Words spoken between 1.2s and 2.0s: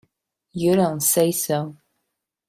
so!